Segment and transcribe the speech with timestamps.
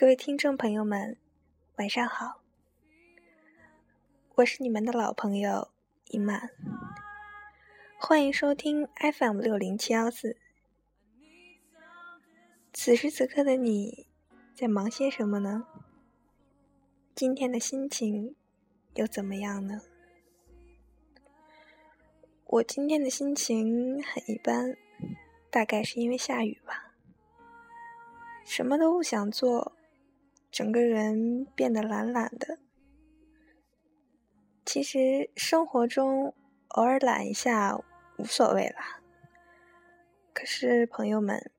[0.00, 1.16] 各位听众朋友们，
[1.74, 2.40] 晚上好，
[4.36, 5.70] 我是你们的老朋友
[6.06, 6.50] 伊曼，
[7.98, 10.36] 欢迎收听 FM 六零七幺四。
[12.72, 14.06] 此时此刻的你
[14.54, 15.66] 在忙些什么呢？
[17.16, 18.36] 今天的心情
[18.94, 19.80] 又怎么样呢？
[22.44, 24.76] 我今天的心情很一般，
[25.50, 26.94] 大概是因为下雨吧。
[28.44, 29.72] 什么都不想做，
[30.50, 32.58] 整个人变得懒懒的。
[34.64, 36.34] 其实生活中
[36.68, 37.78] 偶尔懒一下
[38.18, 39.00] 无所谓啦。
[40.34, 41.50] 可是朋友们，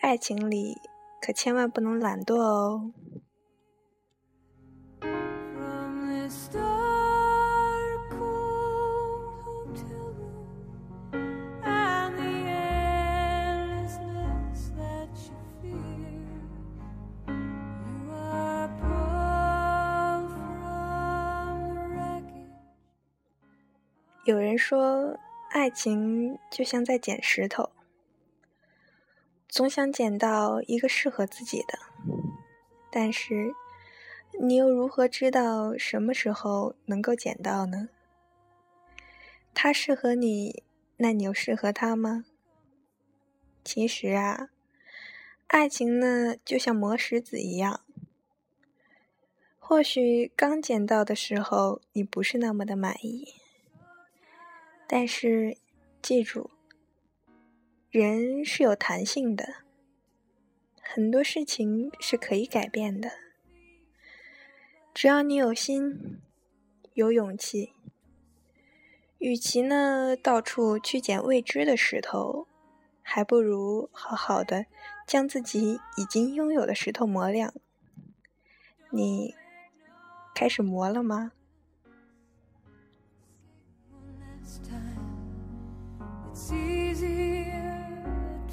[0.00, 0.78] 爱情里
[1.20, 2.92] 可千万不能懒惰哦。
[24.24, 25.18] 有人说，
[25.50, 27.70] 爱情就像在捡石头，
[29.48, 31.76] 总想捡到一个适合自己的，
[32.88, 33.52] 但是
[34.40, 37.88] 你又如何知道什么时候能够捡到呢？
[39.52, 40.62] 他适合你，
[40.98, 42.24] 那你又适合他吗？
[43.64, 44.50] 其实啊，
[45.48, 47.80] 爱情呢，就像磨石子一样，
[49.58, 53.41] 或许刚捡到的时候，你不是那么的满意。
[54.94, 55.56] 但是，
[56.02, 56.50] 记住，
[57.88, 59.64] 人是有弹性的，
[60.82, 63.10] 很多事情是可以改变的。
[64.92, 66.20] 只要你有心，
[66.92, 67.72] 有勇气，
[69.16, 72.46] 与其呢到处去捡未知的石头，
[73.00, 74.66] 还不如好好的
[75.06, 77.54] 将自己已经拥有的石头磨亮。
[78.90, 79.34] 你
[80.34, 81.32] 开始磨了吗？
[86.42, 88.02] It's easier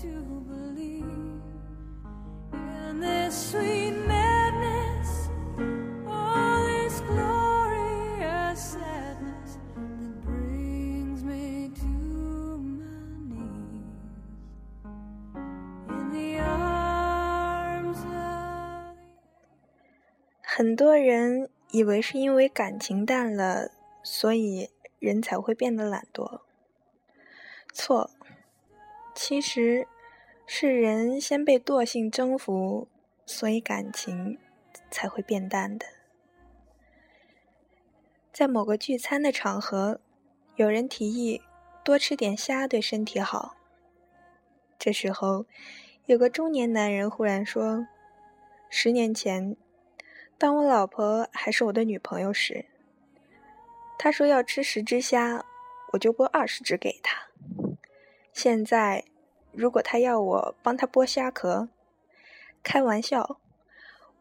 [0.00, 0.08] to
[0.48, 1.04] believe
[2.52, 5.28] in this sweet madness,
[6.08, 12.90] all this glorious sadness that brings me to my
[13.30, 13.84] knees
[15.88, 18.96] in the arms of.
[20.42, 23.70] 很多人以为是因为感情淡了，
[24.02, 26.40] 所以人才会变得懒惰。
[27.76, 28.10] 错，
[29.14, 29.86] 其实
[30.46, 32.88] 是人先被惰性征服，
[33.26, 34.38] 所以感情
[34.90, 35.84] 才会变淡的。
[38.32, 40.00] 在某个聚餐的场合，
[40.56, 41.42] 有人提议
[41.84, 43.56] 多吃点虾对身体好。
[44.78, 45.44] 这时候，
[46.06, 47.86] 有个中年男人忽然说
[48.70, 49.54] ：“十年前。”
[50.38, 52.64] 当我老婆还是我的女朋友时，
[53.98, 55.44] 她说要吃十只虾，
[55.92, 57.26] 我就剥二十只给她。
[58.36, 59.06] 现在，
[59.50, 61.70] 如果他要我帮他剥虾壳，
[62.62, 63.40] 开玩笑，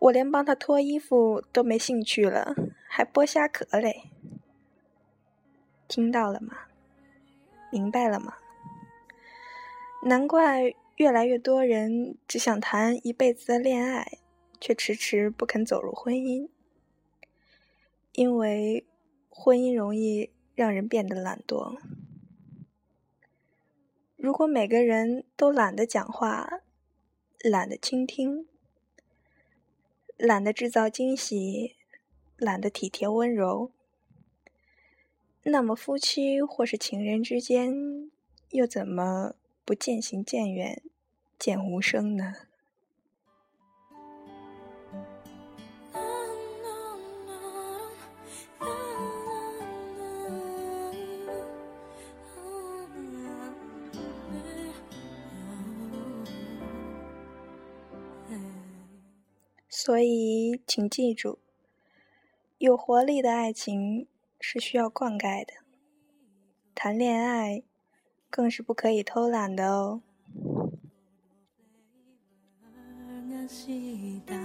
[0.00, 2.54] 我连帮他脱衣服都没兴趣了，
[2.86, 4.10] 还剥虾壳嘞。
[5.88, 6.58] 听到了吗？
[7.70, 8.34] 明白了吗？
[10.04, 14.18] 难怪越来越多人只想谈一辈子的恋爱。
[14.60, 16.48] 却迟迟不肯走入婚姻，
[18.12, 18.86] 因为
[19.30, 21.78] 婚姻容易让人变得懒惰。
[24.22, 26.60] 如果每个人都懒得讲话，
[27.40, 28.46] 懒得倾听，
[30.16, 31.74] 懒得制造惊喜，
[32.36, 33.72] 懒得体贴温柔，
[35.42, 38.12] 那么夫妻或是情人之间，
[38.50, 39.34] 又怎么
[39.64, 40.80] 不渐行渐远，
[41.36, 42.32] 渐无声呢？
[59.81, 61.39] 所以，请记住，
[62.57, 64.07] 有活力的爱情
[64.39, 65.53] 是需要灌溉的，
[66.73, 67.63] 谈恋爱
[68.29, 70.01] 更是不可以偷懒的哦。
[73.49, 74.35] した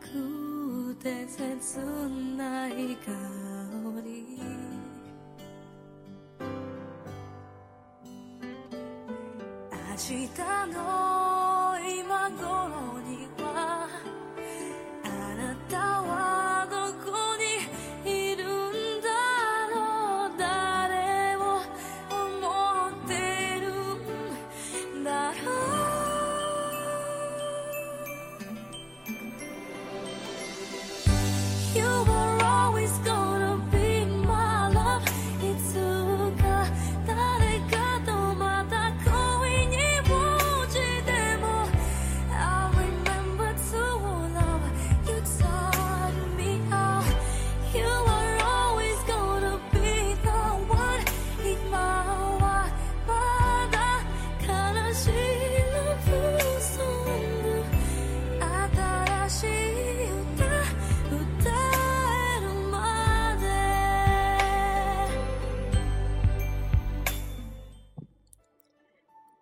[0.00, 1.80] 苦くて切
[2.36, 3.10] ない香
[4.04, 4.38] り
[9.70, 10.28] 明日
[10.72, 11.09] の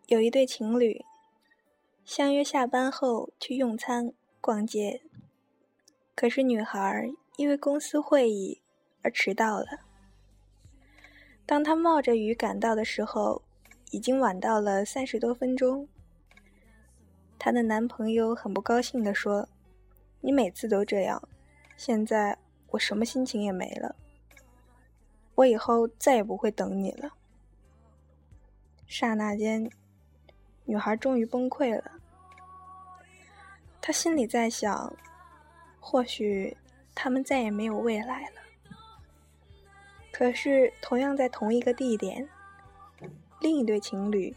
[0.09, 1.05] 有一对情侣
[2.03, 4.11] 相约下班后去用餐、
[4.41, 5.03] 逛街，
[6.15, 8.59] 可是女孩因为公司会议
[9.03, 9.67] 而迟到了。
[11.45, 13.43] 当她冒着雨赶到的时候，
[13.91, 15.87] 已经晚到了三十多分钟。
[17.37, 19.47] 她的男朋友很不高兴地说
[20.21, 21.21] ：“你每次都这样，
[21.77, 22.39] 现在
[22.71, 23.95] 我什么心情也没了，
[25.35, 27.11] 我以后再也不会等你了。”
[28.89, 29.69] 刹那间。
[30.69, 31.93] 女孩终于崩溃了，
[33.81, 34.95] 她心里在想：
[35.79, 36.55] 或许
[36.93, 38.35] 他们再也没有未来了。
[40.11, 42.29] 可是，同样在同一个地点，
[43.39, 44.35] 另一对情侣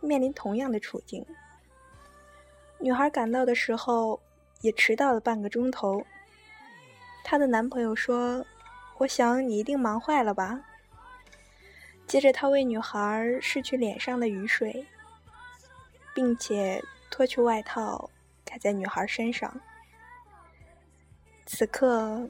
[0.00, 1.24] 面临同样的处境。
[2.78, 4.20] 女孩赶到的时候
[4.60, 6.04] 也迟到了半个钟头。
[7.24, 8.44] 她的男朋友说
[9.00, 10.60] ：“我想你一定忙坏了吧。”
[12.06, 12.98] 接着，他为女孩
[13.40, 14.86] 拭去脸上的雨水。
[16.14, 18.08] 并且脱去外套
[18.44, 19.60] 盖在女孩身上。
[21.44, 22.28] 此刻，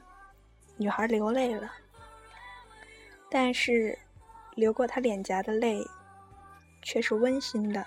[0.75, 1.71] 女孩流泪了，
[3.29, 3.97] 但是
[4.55, 5.81] 流过她脸颊的泪
[6.81, 7.85] 却是温馨的。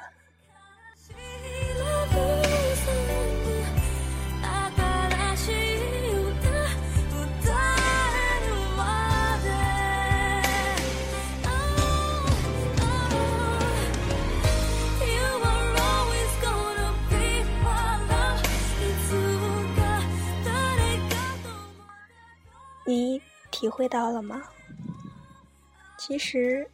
[23.78, 24.42] 会到了吗？
[25.96, 26.69] 其实，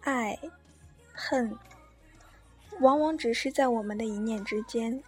[0.00, 0.38] 爱、
[1.12, 1.54] 恨，
[2.80, 5.02] 往往只是在我们的一念之间。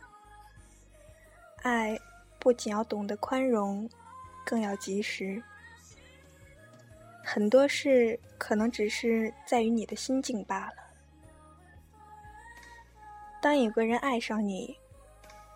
[1.63, 1.99] 爱
[2.39, 3.89] 不仅要懂得宽容，
[4.45, 5.43] 更要及时。
[7.25, 10.75] 很多事可能只是在于你的心境罢了。
[13.41, 14.77] 当有个人爱上你，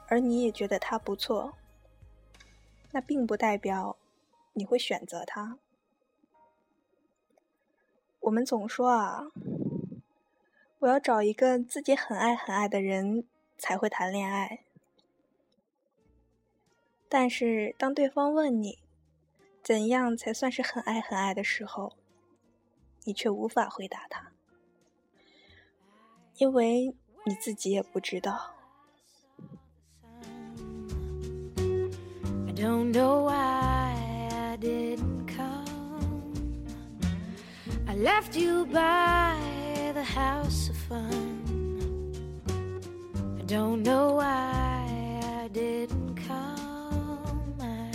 [0.07, 1.53] 而你也觉得他不错，
[2.91, 3.95] 那并不代表。
[4.59, 5.57] 你会选择他？
[8.19, 9.31] 我们总说啊，
[10.81, 13.25] 我要找一个自己很爱很爱的人
[13.57, 14.65] 才会谈恋爱。
[17.09, 18.81] 但是当对方问你
[19.63, 21.93] 怎样才算是很爱很爱的时候，
[23.05, 24.33] 你却无法回答他，
[26.39, 28.57] 因为你自己也不知道。
[34.60, 36.64] didn't come.
[37.88, 39.36] I left you by
[39.94, 41.42] the house of fun.
[43.40, 47.56] I don't know why I didn't come.
[47.60, 47.92] I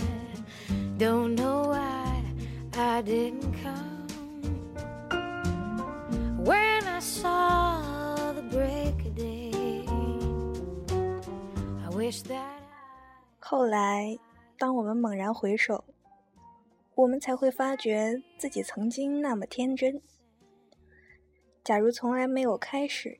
[0.97, 2.23] don't know why
[2.77, 4.07] I didn't come.
[6.37, 9.85] When I saw the break of day,
[11.85, 12.57] I wish that.
[13.39, 14.17] 后来，
[14.57, 15.83] 当我们猛然回首，
[16.96, 20.00] 我们才会发觉自己曾经那么天真。
[21.64, 23.18] 假如从来没有开始，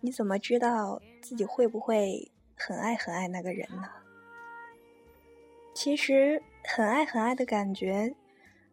[0.00, 3.88] 你怎么知道自己会不会很爱很爱那个人呢？
[5.74, 8.14] 其实，很爱很爱的感觉，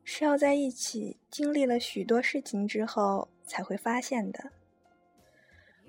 [0.03, 4.51] 是要在一起经历了许多事情之后才会发现的。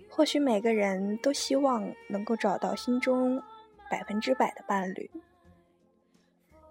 [0.08, 3.42] 或许每个人都希望能够找到心中
[3.90, 5.10] 百分之百的伴侣，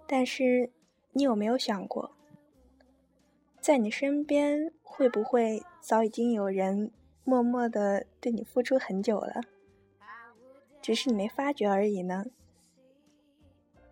[0.08, 0.68] 但是。
[1.16, 2.14] 你有没有想过，
[3.58, 6.90] 在你身边会不会早已经有人
[7.24, 9.40] 默默的对你付出很久了，
[10.82, 12.26] 只是你没发觉而已呢？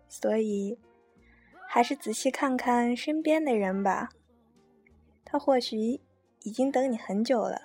[0.07, 0.77] 所以，
[1.67, 4.09] 还是仔细看看身边的人吧，
[5.23, 5.99] 他或许
[6.43, 7.59] 已经等你很久了。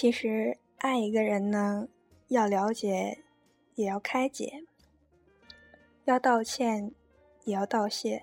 [0.00, 1.86] 其实，爱一个人呢，
[2.28, 3.22] 要了解，
[3.74, 4.64] 也要开解；
[6.06, 6.94] 要道歉，
[7.44, 8.22] 也要道谢；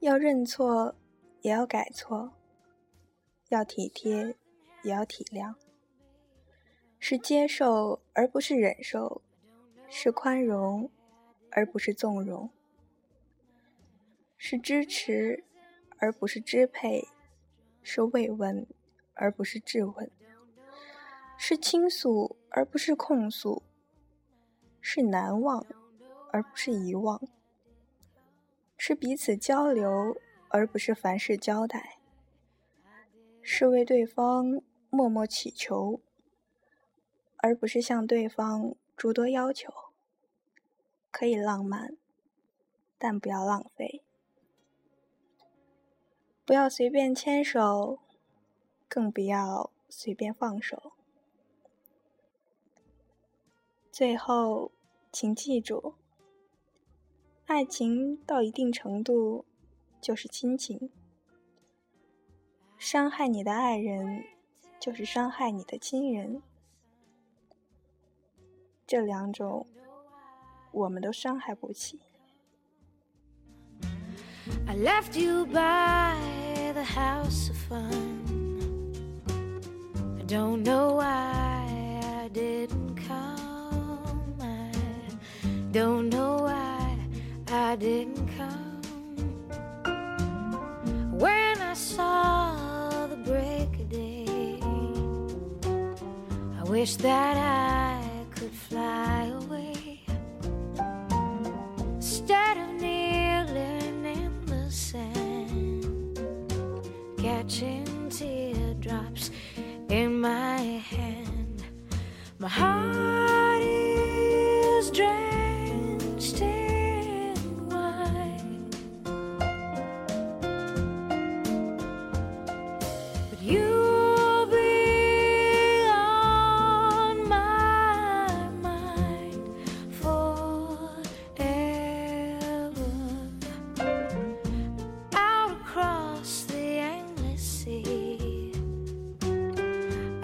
[0.00, 0.96] 要认错，
[1.42, 2.30] 也要改错；
[3.50, 4.34] 要体贴，
[4.82, 5.54] 也要体谅。
[6.98, 9.20] 是接受而不是忍受，
[9.90, 10.90] 是宽容
[11.50, 12.48] 而不是纵容，
[14.38, 15.44] 是支持
[15.98, 17.06] 而不是支配，
[17.82, 18.66] 是慰问，
[19.18, 20.08] 而不是质问；
[21.36, 23.62] 是倾诉，而不是控诉；
[24.80, 25.66] 是难忘，
[26.32, 27.18] 而不是遗忘；
[28.76, 30.16] 是彼此交流，
[30.48, 31.98] 而不是凡事交代；
[33.42, 36.00] 是为对方默默祈求，
[37.38, 39.72] 而不是向对方诸多要求。
[41.10, 41.96] 可以浪漫，
[42.96, 44.04] 但不要浪费。
[46.44, 47.98] 不要随便牵手，
[48.88, 50.92] 更不要随便放手。
[53.92, 54.72] 最后，
[55.12, 55.94] 请记住，
[57.46, 59.44] 爱情到一定程度
[60.00, 60.90] 就是亲情。
[62.76, 64.24] 伤害你的爱人，
[64.78, 66.40] 就是伤害你的亲人。
[68.86, 69.66] 这两种，
[70.70, 72.00] 我们都伤害不起。
[74.66, 78.27] I left you by the house of fun.
[80.28, 84.36] Don't know why I didn't come.
[84.38, 84.70] I
[85.72, 86.98] don't know why
[87.50, 88.82] I didn't come.
[91.12, 94.60] When I saw the break of day,
[96.60, 97.97] I wish that I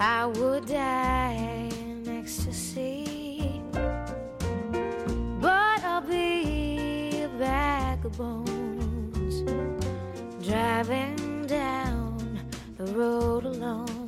[0.07, 3.59] I would die in ecstasy.
[5.41, 9.41] But I'll be a bag of bones
[10.47, 12.39] driving down
[12.77, 14.04] the road alone.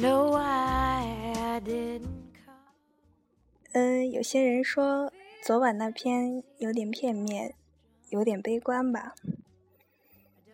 [0.00, 2.74] No I didn't come.
[3.72, 7.54] 嗯，有些人说昨晚那篇有点片面，
[8.08, 9.14] 有点悲观吧。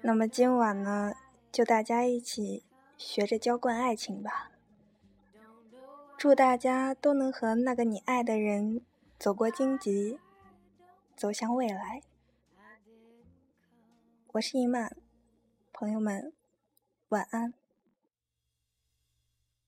[0.02, 1.14] 那么今晚呢，
[1.52, 2.64] 就大家一起
[2.96, 4.50] 学着浇灌爱情吧。
[6.16, 8.82] 祝大家都能和那个你爱的人
[9.18, 10.18] 走过荆棘，
[11.16, 12.02] 走向未来。
[14.32, 14.96] 我是一曼，
[15.72, 16.32] 朋友们，
[17.08, 17.59] 晚安。